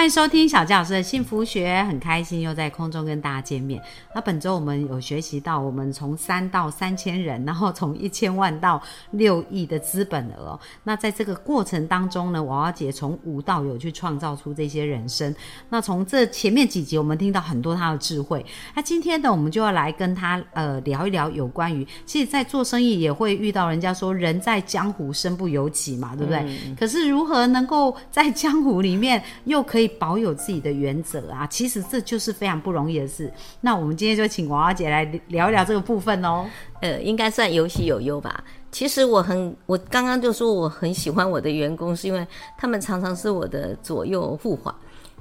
[0.00, 3.78] 欢迎收听小纪老师的幸福学，很开心又在空中跟大家见面。
[4.14, 10.58] 那本周我们有学习到，我们从三到三千人，然后从一千万到六亿的资本额。
[10.84, 15.34] 那在这个过程当中呢，娃娃姐从无到有去创造出这些人生。
[15.68, 18.42] 那从这前面几集，我们听到很多她的智慧。
[18.74, 26.74] 那今天呢，我们就要来跟她呃聊一聊有关于，其实，在做生意也会遇到人家说人在江湖身不由己嘛，对不对？
[26.74, 33.32] 可是如何能够在江湖里面又可以保有自己的原则啊，其实这就是非常不容易的事。
[33.60, 36.46] 那我们今天就请娃娃姐来聊一聊这个部分哦。
[36.80, 38.42] 呃，应该算有喜有忧吧。
[38.72, 42.26] 其实我很，我刚刚就说我很喜欢我的员工，是因为
[42.56, 44.74] 他们常常是我的左右护法。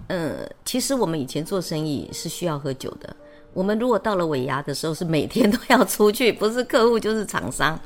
[0.07, 3.15] 呃，其实我们以前做生意是需要喝酒的。
[3.51, 7.77] 我们如果到了尾牙的时候，是每天都要出去， 不是客户就是厂商。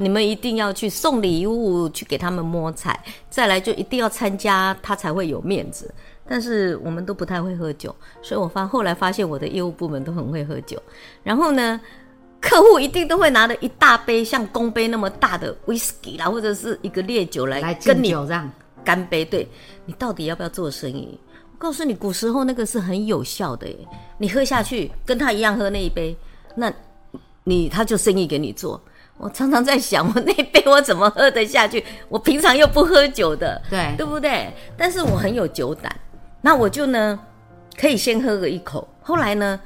[0.00, 5.94] 你们一定要去送礼物，去给他们摸彩，再来就一定要参加，他才会有面子。
[6.28, 10.80] 但是我们都不太会喝酒，所以我发后来发现我的业务部门都很会喝酒。
[11.22, 11.80] 然后呢，
[12.40, 18.14] 客户一定都会拿着一大杯像公杯那么大的 whisky 啦，或者是一个烈酒来跟你
[18.84, 19.24] 干杯。
[19.24, 19.48] 对
[19.86, 21.18] 你到底要不要做生意？
[21.52, 23.66] 我告诉你，古时候那个是很有效的。
[24.18, 26.16] 你喝下去，跟他一样喝那一杯，
[26.56, 26.72] 那
[27.44, 28.80] 你他就生意给你做。
[29.18, 31.84] 我常常在想，我那杯我怎么喝得下去？
[32.08, 34.52] 我平常又不喝酒的，对对不对？
[34.76, 35.94] 但是我很有酒胆。
[36.42, 37.18] 那我就呢，
[37.78, 38.86] 可以先喝个一口。
[39.00, 39.58] 后来呢，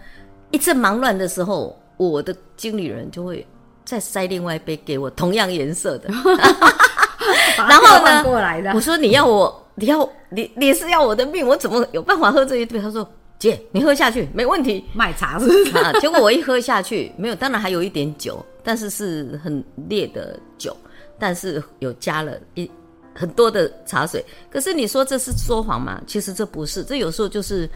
[0.51, 3.45] 一阵忙乱的时候，我的经理人就会
[3.85, 6.09] 再塞另外一杯给我，同样颜色的。
[7.57, 8.73] 然后呢，过来的。
[8.75, 12.79] 我说你要我，你要你你是要我的命，我怎么有办法喝这一杯？
[12.79, 14.85] 他说姐，你喝下去没问题。
[14.93, 15.79] 卖茶是不是？
[15.79, 20.77] 啊，结果我一喝下去，没有，当然还有一点酒，但是是很烈的酒，
[21.19, 22.71] 但是有加了一。
[23.17, 26.01] 很多的茶水，可是你说这是说谎吗？
[26.07, 27.69] 其实这不是，这有时候就是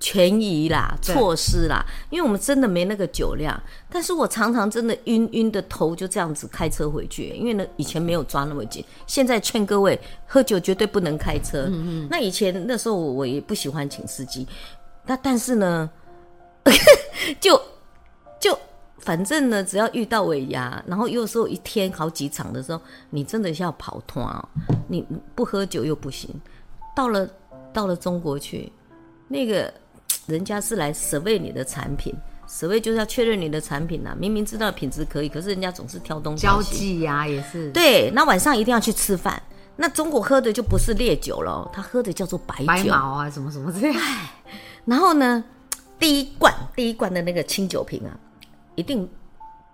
[0.00, 3.58] 权宜啦、措施啦，因为我们真的没那个酒量。
[3.88, 8.84] 但是我常常真的晕晕的头就这样子开车回去，因为呢以前没有抓那么紧。
[9.06, 11.66] 现在劝各位喝酒绝对不能开车。
[11.68, 12.08] 嗯嗯。
[12.10, 14.46] 那以前那时候我也不喜欢请司机，
[15.06, 15.88] 那但是呢，
[17.40, 17.60] 就
[18.40, 18.58] 就。
[18.98, 24.48] 反正呢，只要遇到尾牙，然后有时候一天好几场的时候，你真的是要跑团哦。
[24.88, 26.30] 你不喝酒又不行。
[26.96, 27.28] 到了
[27.72, 28.72] 到了中国去，
[29.28, 29.72] 那个
[30.26, 32.14] 人家是来审问你的产品，
[32.48, 34.16] 审问就是要确认你的产品呐。
[34.18, 36.42] 明明知道品质可以，可是人家总是挑东西。
[36.42, 37.70] 交际呀，也是。
[37.72, 39.42] 对，那晚上一定要去吃饭。
[39.76, 42.64] 那中国喝的就不是烈酒了，他喝的叫做白酒。
[42.66, 44.00] 白毛啊，什么什么这样。
[44.84, 45.44] 然后呢，
[45.98, 48.16] 第一罐第一罐的那个清酒瓶啊。
[48.74, 49.08] 一定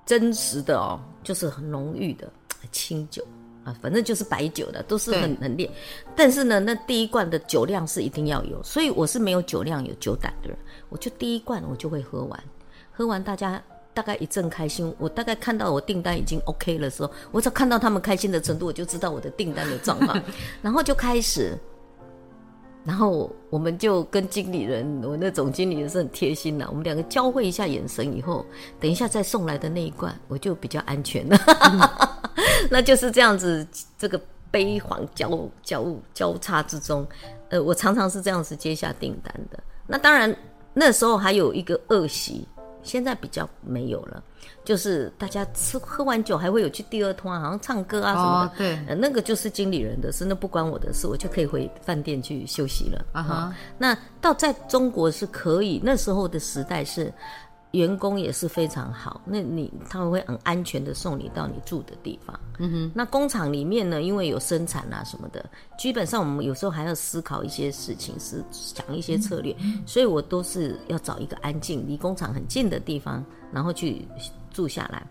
[0.07, 2.31] 真实的哦，就是很浓郁的
[2.73, 3.25] 清酒
[3.65, 5.71] 啊，反正就是白酒的，都是很很烈。
[6.17, 10.59] 但是呢，那第一罐的酒量是一定要有，所以我是没有酒量、有酒胆的人。
[10.89, 12.45] 我就第一罐我就会喝完，
[12.93, 13.63] 喝完大家
[13.95, 14.95] 大概一阵开心。
[14.99, 20.21] 我大概看到我订单已经 OK 的时候，我只要看到他们开心的程度，我就知道我的订单的状况，
[20.63, 21.57] 然后就开始。
[22.85, 28.45] 然后我们就跟经理人，我那总经理也是很贴心的，我们两个交汇一下眼神以后，
[28.81, 31.39] 等一下再送来的那一罐，我就比较安全了。
[32.71, 33.67] 那就是这样子，
[33.99, 34.21] 这个
[34.51, 37.07] 悲欢交交交叉之中，
[37.51, 39.63] 呃，我常常是这样子接下订单的。
[39.87, 40.35] 那当然
[40.73, 42.47] 那时候还有一个恶习。
[42.83, 44.23] 现在比较没有了，
[44.65, 48.53] 就是大家吃喝完酒还会有去第二通啊，好像唱歌啊什么的。
[48.59, 53.05] 对，那个就是经理人的事，那不关我的事，我就可以回饭店去休息了。
[53.13, 57.13] 啊哈，那到在中国是可以，那时候的时代是。
[57.73, 62.39] 员工也是非常好，那你他们会很安全的送你到你住的地方。
[62.59, 65.45] 嗯哼，那工厂里面呢，因为有生产啊什么的，
[65.79, 69.55] 基本上我们有时候还要思考一些事情，是想一些策略，
[69.87, 74.05] 所以我都是要找一个安静、离工厂很近的地方，然后去
[74.51, 75.07] 住下来。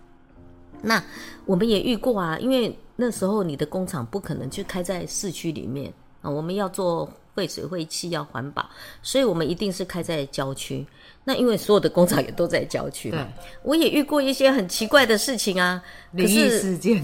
[0.81, 1.01] 那
[1.45, 8.69] 我们也遇过啊，因为那时候你的工厂不可能去开在市区里面啊，我们要做废水废气要环保，
[9.01, 10.85] 所以我们一定是开在郊区。
[11.29, 13.27] 那因为所有的工厂也都在郊区嘛，
[13.61, 15.79] 我也遇过一些很奇怪的事情啊，
[16.13, 16.99] 灵异事件，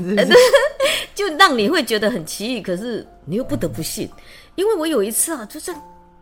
[1.13, 4.09] 就让你会觉得很奇异，可是你又不得不信，
[4.55, 5.71] 因为我有一次啊，就是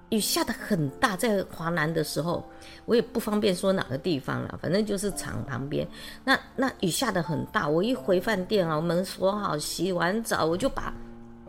[0.10, 2.46] 雨下的很大，在华南的时候，
[2.84, 5.88] 我也不方便说哪个地方了，反正就是厂旁边。
[6.26, 10.94] 那那雨下的很大，我一回饭店啊，门锁好，洗完澡，我就把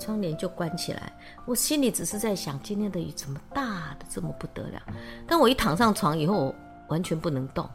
[0.05, 1.13] 窗帘就关起来。
[1.47, 4.83] 我心里只是在想，今天的雨怎么大的这么不得了？
[5.27, 6.55] 但我一躺上床以后，我
[6.89, 7.69] 完全不能动。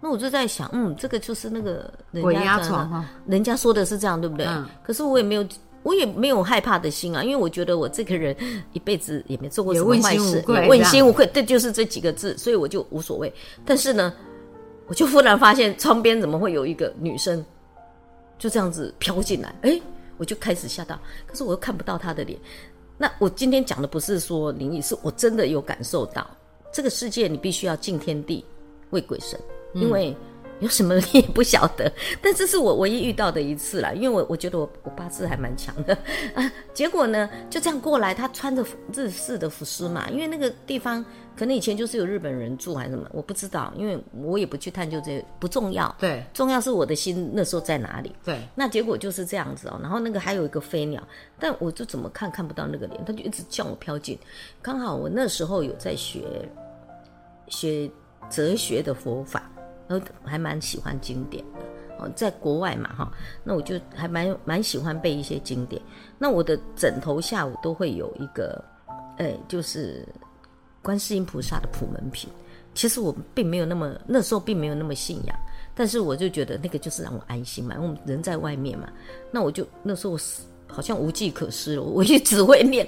[0.00, 4.46] 那我就在想，嗯，这个就是那个人鬼压床哈，人家说的是这样，对不对？
[4.46, 5.44] 嗯可是我也没有，
[5.82, 8.34] 我也没有害怕的心啊，因为我觉得我这个人
[8.72, 13.32] 一辈子也没做过什么坏事问心无愧，对，就是这几个字，所以我就无所谓。
[13.64, 14.12] 但是呢，
[14.86, 17.44] 我就忽然发现窗边怎么会有一个女生
[18.38, 19.80] 就这样子飘进来，哎，
[20.18, 22.38] 我就开始吓到，可是我又看不到他的脸。
[22.98, 26.28] 那我今天讲的不是说灵异，是我真的有感受到，
[26.72, 28.44] 这个世界你必须要敬天地，
[28.90, 29.40] 畏鬼神，
[29.74, 30.14] 因为
[30.60, 31.90] 有什么你也不晓得。
[32.22, 35.96] 但这是我唯一遇到的一次啦，因为我我觉得我我八字还蛮强的
[36.34, 36.52] 啊。
[36.72, 38.64] 结果呢，就这样过来，他穿着
[38.94, 41.04] 日式的服饰嘛，因为那个地方
[41.36, 45.94] 可能以前就是有日本人住还是什么，我不知道，因为我也不去探究这些，不重要。
[45.98, 48.14] 对重要是我的心那时候在哪里。
[48.24, 51.02] 对，那结果就是这样子哦，然后那个还有一个飞鸟，
[51.38, 54.18] 但我就怎么看看不到那个脸，他就一直叫我飘进。
[54.60, 56.22] 刚好我那时候有在学
[57.48, 57.90] 学
[58.30, 59.50] 哲学的佛法，
[59.88, 61.60] 然后还蛮喜欢经典的
[61.98, 63.12] 哦，在国外嘛哈，
[63.42, 65.80] 那我就还蛮蛮喜欢背一些经典。
[66.18, 68.62] 那我的枕头下午都会有一个，
[69.16, 70.06] 哎，就是
[70.82, 72.30] 观世音菩萨的普门品。
[72.74, 75.36] 其实我并没有那么那时候并没有那么信仰，
[75.74, 78.88] 但是我就觉得那个就是让我安心嘛，我们人在外面嘛，
[79.32, 80.18] 那我就那时候我
[80.68, 82.86] 好像无计可施了，我也只会念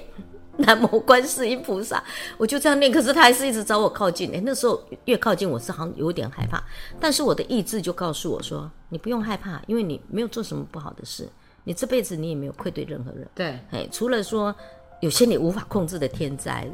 [0.57, 2.03] 南无观世音菩萨，
[2.37, 4.31] 我就这样念，可是他还是一直找我靠近。
[4.35, 6.61] 哎，那时候越靠近，我是好像有点害怕，
[6.99, 11.27] 但是我的意志就告诉我说，你不用害怕，因为你没有做什么不好的事，
[11.63, 13.27] 你这辈子你也没有愧对任何人。
[13.33, 14.53] 对哎，除了说
[14.99, 16.67] 有些你无法控制的天灾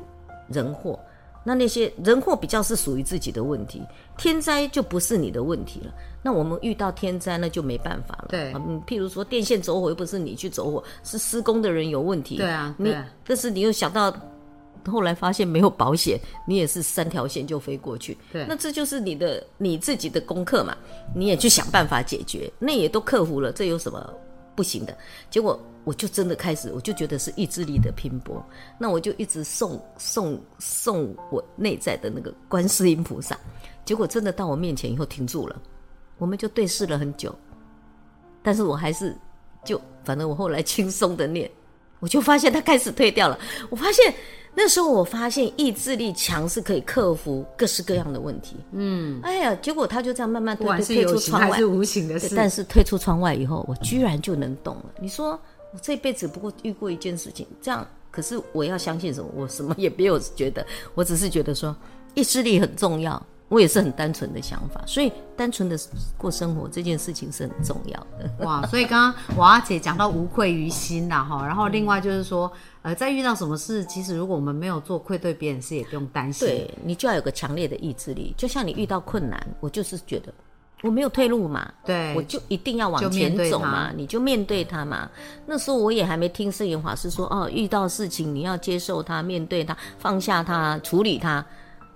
[0.50, 1.00] 人祸，
[1.48, 3.82] 那那些人祸比较是属于自己的问题，
[4.18, 5.94] 天灾就不是你的问题了。
[6.22, 8.26] 那我们遇到天灾，那就没办法了。
[8.28, 12.36] 对嗯，譬如说电线走火，又不是你去走火，是施工的人有问题。
[12.36, 14.14] 对啊你对啊但是你又想到。
[14.86, 16.18] 后来发现没有保险，
[16.48, 18.18] 你也是三条线就飞过去。
[18.32, 20.74] 对那这就是你的你自己的功课嘛，
[21.14, 24.14] 你也去想办法解决，那也都克服了，这有什么
[24.58, 24.98] 不行的？
[25.30, 28.44] 结果我就真的开始，我就觉得是意志力的拼搏，
[28.80, 33.38] 那我就一直送送送我内在的那个观世音菩萨，
[33.86, 35.62] 结果真的到我面前以后停住了，
[36.18, 37.34] 我们就对视了很久，
[38.42, 39.16] 但是我还是
[39.64, 41.50] 就反正我后来轻松的念，
[42.00, 43.40] 我就发现他开始退掉了，
[43.70, 44.14] 我发现。
[44.60, 48.56] 那时候我发现意志力强是可以克服各式各样的问题。
[48.72, 54.86] 嗯，哎呀，结果他就这样慢慢退退退出窗外是，无形的事，但是退出窗外以后，我居然就能动了。
[55.00, 55.40] 你说
[55.72, 59.30] 我这辈子不过遇过一件事情，这样，可是我要相信什么？
[59.36, 60.66] 我什么也没有觉得，
[60.96, 61.76] 我只是觉得说
[62.16, 63.24] 意志力很重要。
[63.50, 65.80] 我也是很单纯的想法，所以单纯的
[66.18, 68.30] 过生活这件事情是很重要的。
[68.46, 72.52] 哇，所以刚刚娃娃姐讲到无愧于心啦哈，然后另外就是说，
[72.82, 76.46] 呃，在遇到什么事，其实如果我们没有做愧对别人事，也不用担心。
[76.46, 80.34] 对你就要有个强烈的意志力，就像你遇到困难，我就是觉得
[80.84, 85.10] 我没有退路嘛，对我就一定要往前走嘛，你就面对它嘛。
[85.46, 91.46] 那时候我也还没听圣严法师说，哦，遇到事情你要接受它，面对它，放下它，处理它。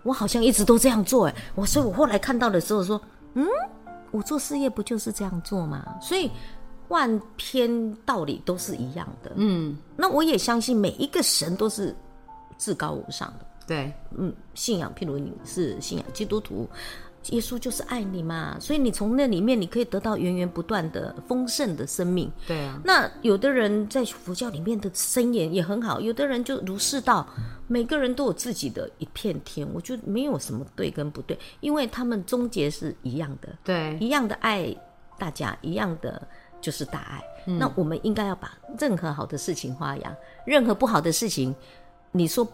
[0.03, 3.01] 我好像一直都这样做，哎，我所以我后来看到的时候说，
[3.33, 3.45] 嗯，
[4.11, 5.85] 我做事业不就是这样做吗？
[6.01, 6.29] 所以
[6.87, 11.95] 万篇道理都是一样的，嗯，那我也相信每一个神都是
[12.57, 13.45] 至高无上的。
[13.67, 16.67] 对嗯，信仰，譬如你是信仰基督徒，
[17.29, 22.31] 耶稣就是爱你嘛，所以你从那里面你可以得到源源不断的丰盛的生命。
[22.47, 27.27] 对啊，那有的人在佛教里面的箴言也很好，有的人就如是道，
[27.67, 34.75] 每个人都有自己的一片天，我觉得没有什么对跟不对，因为他们终结是一样的，对一样的爱
[35.19, 36.27] 大家，一样的
[36.59, 37.21] 就是大爱。
[37.45, 41.55] 那我们应该要把任何好的事情发扬，任何不好的事情，
[42.11, 42.47] 你说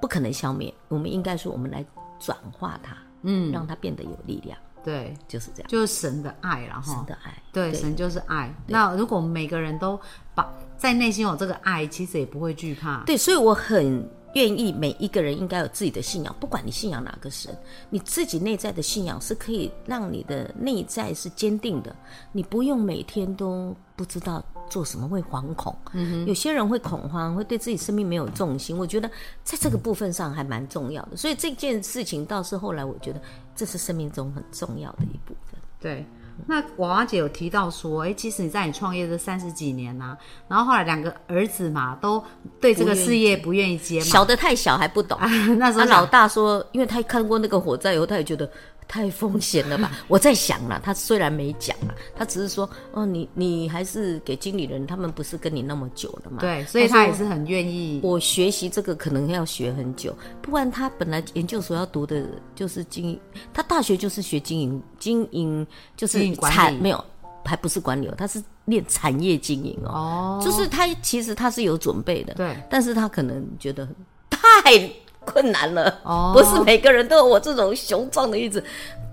[0.00, 1.84] 不可能消灭，我们应该说我们来
[2.18, 5.68] 转化它，嗯，让它变得有力量，对，就是这样。
[5.68, 6.94] 就是神的爱然后。
[6.94, 8.54] 神的爱，对，神就是爱。
[8.66, 10.00] 那如果每个人都
[10.34, 13.02] 把在内心有这个爱，其实也不会惧怕。
[13.04, 17.54] 对，所以我很愿意每一个人应该有自己的信仰，不管你信仰哪个神，
[17.90, 21.94] 你自己内在的信仰是可以让你的内在是坚定的，
[22.32, 25.76] 你不用每天都不知道做什么会惶恐。
[25.92, 28.78] 嗯有些人会恐慌，会对自己生命没有重心。
[28.78, 29.10] 我觉得
[29.44, 33.20] 在这个部分上还蛮重要的，所以这件事情倒是后来我觉得
[33.54, 35.60] 这是生命中很重要的一部分。
[35.80, 36.06] 对，
[36.46, 42.22] 那娃娃姐有提到说，哎，其实你在你创业这三十几年呐、然后后来两个儿子嘛，都
[42.60, 44.04] 对这个事业不愿意接嘛。
[44.04, 45.18] 小的太小还不懂，
[45.58, 48.48] 那时候他老大说，因为他看过那个火灾以后，他也觉得
[48.90, 49.92] 太风险了吧？
[50.08, 56.38] 我在想了，他虽然没讲啊，他只是说，哦，你你还是给经理人，他们不是跟你那么久了嘛？
[56.40, 58.00] 对，所以他也是很愿意。
[58.02, 63.20] 我学习这个可能要学很久，不然他本来研究所要读的就是经营，
[63.54, 65.64] 他大学就是学经营，经营
[65.96, 67.04] 就是产没有，
[67.44, 70.40] 还不是管理哦，他是练产业经营哦。
[70.40, 73.88] 哦，就是他其实他是有准备的，对，但是他可能觉得
[74.28, 74.90] 太。
[75.24, 78.62] 困难了哦，不是每个人都有我这种雄壮的意志，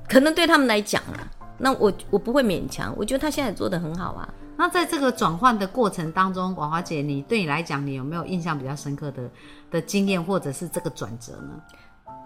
[0.07, 4.27] 可能对他们来讲啊，那我我不会勉强，我觉得他现在做的很好啊。
[4.59, 9.21] 那在这个转换的过程当中，广华姐，你对你来讲，你有没有印象比较深刻的
[9.69, 11.61] 的经验，或者是这个转折呢？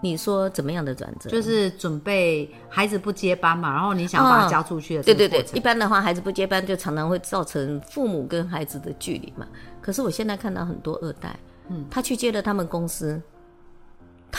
[0.00, 1.28] 你说怎么样的转折？
[1.28, 5.02] 就是准备孩子不接班嘛，然后你想把他交出去的。
[5.02, 9.46] 对对对，一般的话，孩子不接班就常常会造成父母跟孩子的距离嘛。
[9.80, 11.36] 可是我现在看到很多二代，
[11.68, 13.20] 嗯，他去接了他们公司。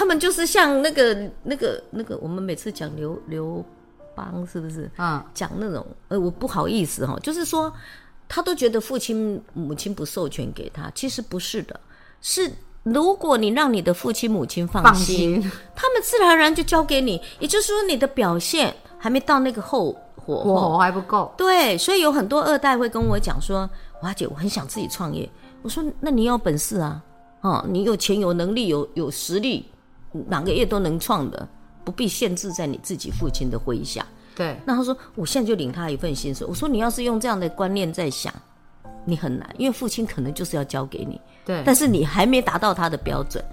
[0.04, 3.64] 他们就是像那个、那个、那个，我们每次讲刘刘
[4.14, 4.92] 邦是不是？
[4.98, 7.74] 啊，讲那种，呃，我不好意思哈，就是说，
[8.28, 11.80] 他都觉得父亲母亲不授权给他，其实不是的，
[12.22, 12.52] 是
[12.84, 15.42] 如果你让你的父亲母亲放心，
[15.74, 17.22] 他们自然而然就交给你。
[17.40, 21.34] 也就是说，你的表现还没到那个后火火还不够。
[21.38, 23.70] 对，所以有很多二代会跟我讲说
[24.02, 25.30] ：“华姐，我很想自己创业。”
[25.64, 27.02] 我说：“那你有本事啊，
[27.40, 29.66] 哦，你有钱有能力有有实力。”
[30.28, 31.48] 哪个月都能创的，
[31.84, 34.06] 不必限制在你自己父亲的麾下。
[34.36, 36.46] 对，那他说我现在就领他一份薪水。
[36.48, 38.34] 我说你要是用这样的观念在想，
[39.06, 41.20] 你很难，因为父亲可能就是要交给你。
[41.46, 43.44] 对，但是你还没达到他的标准，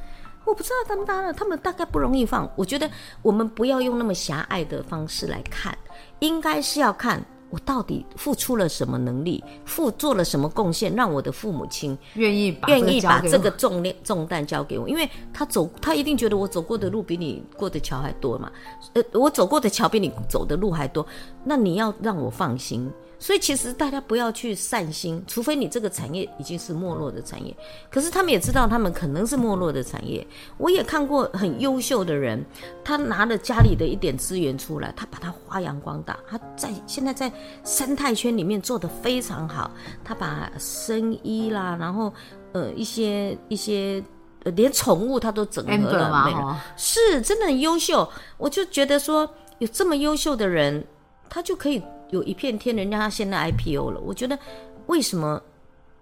[0.45, 2.50] 我不知道他们当然他们大概不容易放。
[2.57, 2.88] 我觉得
[3.21, 5.76] 我们不要用那么狭隘的方式来看，
[6.21, 7.23] 应该是要看。
[7.50, 14.88] 我到底付出了什么能力，付做了什么贡献，让我的父母亲愿意愿意把这个重量重担交给我？
[14.88, 18.50] 因为他走，他一定觉得我走过的路比你过的桥还多嘛。
[18.95, 21.07] 呃，我走过的桥比你走的路还多，
[21.45, 22.90] 那你要让我放心。
[23.23, 27.55] 所以其实大家不要去散心，除非你这个产业已经是没落的产业。
[27.91, 30.27] 可是他们也知道，他们可能是没落的产业。
[30.57, 32.43] 我也看过很优秀的人，
[32.83, 36.19] 他拿了家里的一点资源出来，他把它发扬光大。
[36.27, 37.31] 他在现在在
[37.62, 39.71] 生态圈里面做得非常好。
[40.03, 42.11] 他把生医啦，然后
[42.53, 44.03] 呃一些一些
[44.45, 48.11] 呃连宠物他都整合了， 是真的很优秀。
[48.39, 50.83] 我就觉得说，有这么优秀的人，
[51.29, 51.83] 他就可以。
[52.11, 54.38] 有一片天，人家他现在 IPO 了，我觉得
[54.87, 55.40] 为什么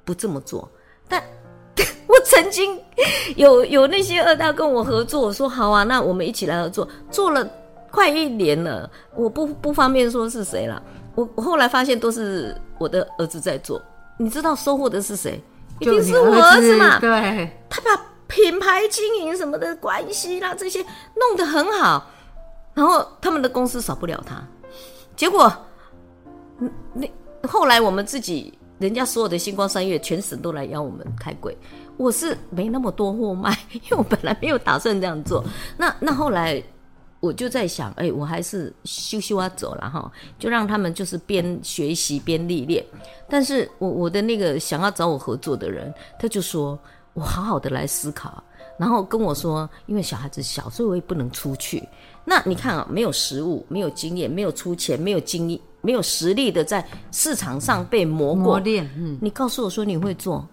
[0.05, 0.69] 不这么做？
[1.09, 1.23] 但
[2.09, 2.81] 我曾经
[3.37, 7.49] 有有那些二大跟我合作，我说好啊，那我们一起来合作，做了
[7.91, 10.83] 快一年了，我不不方便说是谁了。
[11.15, 13.81] 我我后来发现都是我的儿子在做，
[14.17, 15.41] 你知道收获的是谁？
[15.81, 16.99] 一定是我儿子嘛？
[16.99, 20.85] 对，他把品牌经营什么的关系啦这些
[21.15, 22.07] 弄得很好，
[22.75, 24.43] 然后他们的公司少不了他，
[25.15, 25.53] 结果。
[26.95, 27.09] 那
[27.49, 31.57] 后来我们自己，人家所有的星光三月全省都来邀我们开柜，
[31.97, 35.45] 我是没那么多货卖，因为我本来没有打算这样做。
[35.77, 36.62] 那那后来
[37.21, 42.85] 我就在想，哎，我还是修修啊走了哈，就让他们就是边学习边历练。
[43.29, 46.79] 但是我我的那个想要找我合作的人，他就说
[47.15, 48.43] 我好好的来思考，
[48.79, 51.88] 然后跟我说，因为小孩子小，所以我也不能出去。
[52.25, 55.61] 那你看啊，没有实物，没有经验，没有出钱，没有经验。
[55.80, 58.88] 没有实力的在市场上被磨过，磨练。
[58.97, 60.47] 嗯，你告诉我说你会做，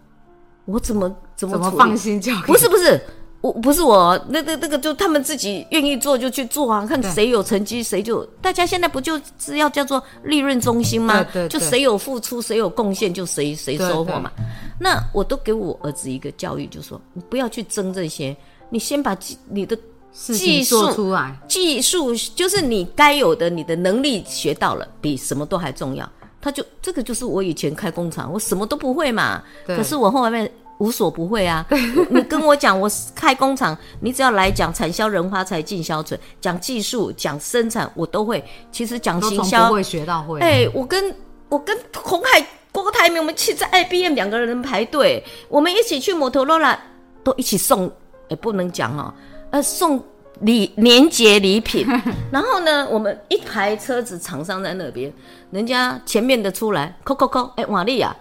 [0.66, 2.34] 我怎么怎么放心交？
[2.46, 3.02] 不是不是，
[3.42, 8.24] 我不是我，那那那个就他们自己愿意做就去做啊，看谁有成绩谁就。
[8.42, 11.24] 大家现在不就是要叫做利润中心吗？
[11.34, 14.32] 对对，就谁有付出谁有贡献就谁谁收获嘛。
[14.80, 18.36] 那我都给我儿子一个教育，就说你不要去争这些，
[18.70, 19.18] 你先把
[19.50, 19.78] 你的。
[20.16, 26.10] 技术出来，技术就是你该有的，你的能力学到了，比什么都还重要。
[26.42, 29.44] 他就这个就是我以前开工厂，我什么都不会嘛。
[29.66, 31.66] 可是我后面无所不会啊。
[32.10, 38.44] 你跟我讲，我开工厂，你只要来讲产销人发财进销存，讲技术讲生产，我都会。
[38.72, 40.40] 其实讲行销会学到会。
[40.40, 41.14] 哎，我跟
[41.50, 46.80] 我跟红海郭台铭，我们去在 IBM 两个人排队，我们一起去摩托罗拉，
[47.24, 47.92] 都一起送，
[48.30, 49.14] 也不能讲哦。
[49.52, 50.04] 呃，送
[50.42, 51.88] 礼年节礼品，
[52.30, 55.12] 然后呢，我们一排车子厂商在那边，
[55.52, 58.14] 人家前面的出来，扣扣扣，哎，瓦利亚，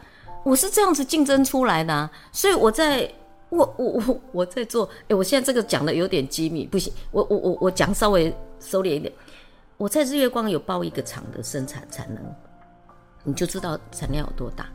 [0.45, 3.11] 我是这样子竞争出来的，所以我在，
[3.49, 9.13] 我我我我在做，哎，我现在这个讲的有点机密，不行，我我我我讲稍微收敛一点，
[9.77, 12.23] 我在日月光有包一个厂的生产产能，
[13.25, 14.67] 你就知道产量有多大，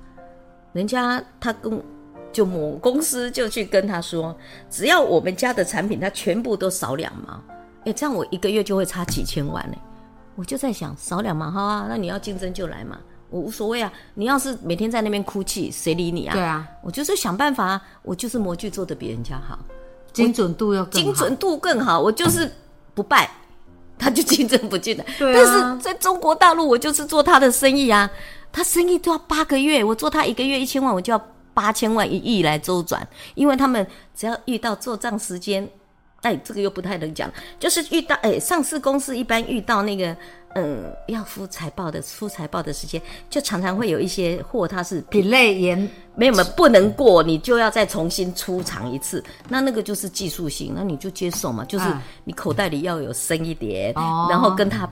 [0.74, 1.82] 人家他跟。
[2.31, 4.36] 就母公司就去跟他说，
[4.69, 7.41] 只要我们家的产品，他全部都少两毛，
[7.86, 9.77] 哎，这样我一个月就会差几千万呢。
[10.36, 12.98] 我就在想，少两毛好啊，那你要竞争就来嘛，
[13.29, 13.91] 我无所谓啊。
[14.13, 16.33] 你要是每天在那边哭泣，谁理你啊？
[16.33, 19.59] 对啊，我就是想办法啊，我就是模具做的比人家好，
[20.13, 22.50] 精准度要更好精准度更好，我就是
[22.93, 23.29] 不败，
[23.98, 25.05] 他就竞争不进来。
[25.17, 28.09] 对啊但是在中国大陆，我就是做他的生意啊，
[28.51, 31.21] 他生意都要八个月，我做他一个月一千万，我就要
[31.60, 33.86] 八千万一亿来周转，因为他们
[34.16, 35.68] 只要遇到做账时间。
[36.22, 40.13] 哎，这个又不太能讲，就是遇到哎，上市公司一般遇到那个
[40.54, 52.04] 嗯要付财报的出财报的时间，就常常会有一些货它是 delay 延没有没有不能过，你就要再重新出厂一次，那那个就是技术性，那你就接受嘛，就是啊。
[52.25, 54.28] 你口袋里要有深一点，哦。
[54.30, 54.86] 然后跟他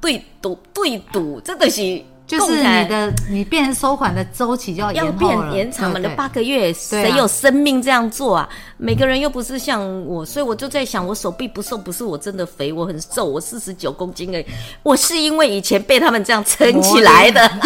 [0.00, 8.48] 对赌对赌，这个是就是你的你变收款的周期就要要变了延长嘛，那八个月，谁有生命这样做啊？
[8.78, 14.46] 每个人又不是像我，所以我就在想，我手臂不瘦，不是我真的肥，我很瘦，我四十九公斤而已，
[14.82, 17.50] 我是因为以前被他们这样撑起来的。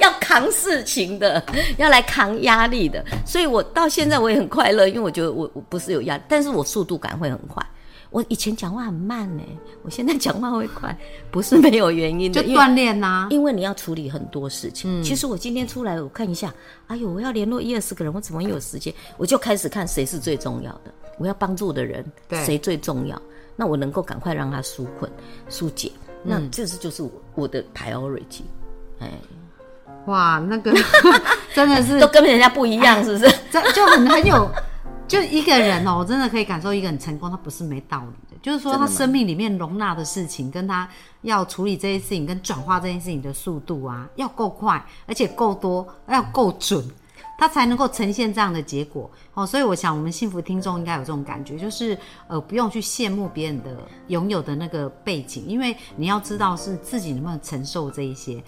[0.00, 1.42] 要扛事情的，
[1.76, 7.64] 要来扛压力的，所以我到现在我也很快乐，因为我觉得我我不是有压力，但是我速度感会很快。
[8.10, 9.42] 我以前讲话很慢呢、
[9.82, 10.96] 我现在讲话会快，
[11.30, 13.28] 不是没有原因的，就锻炼呐。
[13.30, 15.02] 因为你要处理很多事情。
[15.02, 16.52] 其实我今天出来，我看一下，
[16.86, 18.92] 哎呦，我要联络一二十个人，我怎么有时间？
[19.16, 23.20] 我就开始看谁是最重要的，我要帮助的人对谁最重要，
[23.56, 25.10] 那我能够赶快让他纾困、
[25.48, 25.90] 疏解，
[26.22, 28.42] 那这是就是我我的 priority。
[29.00, 29.10] 哎，
[30.06, 30.72] 哇，那个
[31.54, 33.34] 真的是都跟人家不一样，是不是？
[33.50, 34.50] 这就很很有，
[35.08, 40.88] 就一个人哦，我真的可以感受一个很成功，他不是没道理的，就是说他生命里面容纳的事情，跟他
[41.22, 46.84] 要处理这些事情，跟转化这件事情的速度啊，要够快，而且够多，要够准。
[47.38, 51.96] 他才能够呈现这样的结果哦，所以我想我们幸福听众应该有这种感觉，就是
[52.28, 58.42] 呃不用去羡慕别人的拥有的那个背景，因为你要知道是自己能不能承受这一些，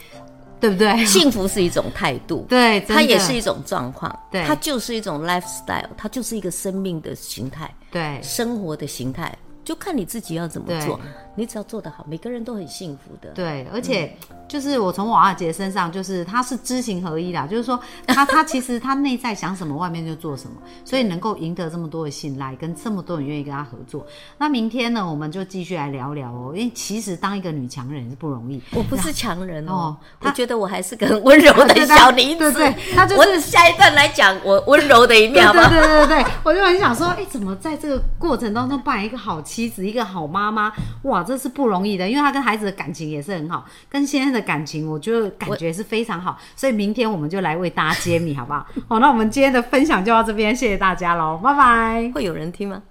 [0.60, 1.04] 对不对？
[1.06, 10.98] 幸福是一种态度， 对，它也是一种状况，对它就是一种 lifestyle，它就是一个生命的形态，对生活的形态，就看你自己要怎么做。
[11.38, 13.30] 你只要做得好，每个人都很幸福的。
[13.30, 14.12] 对，而且
[14.48, 24.04] 就是我从瓦尔杰身上，就是他是知行合一啦，就是说他他其实他内在想什么，外面就做什么，所以能够赢得这么多的信赖，跟这么多人愿意跟他合作。
[24.36, 28.60] 那明天呢，我们就继续来聊聊哦，因为其实当一个女强人也是不容易。
[28.72, 32.52] 我不是强人哦哦，我觉得我还是个很温柔的小女子。
[32.52, 35.68] 对对她就是下一段来讲我温柔的一面，对对好吗？
[35.68, 40.72] 对对对，我就很想说，哎，怎么在这个过程当中扮演一个好妻子，一个好妈妈？
[41.02, 46.38] 哇，这是不容易的，因为他跟孩子的感情也是很好，跟先生的感情，我觉得感觉是非常好。
[46.56, 48.66] 所以明天我们就来为大家揭秘，好不好？
[48.88, 52.10] 好，那我们今天的分享就到这边，谢谢大家喽，拜拜。
[52.14, 52.82] 会有人听吗？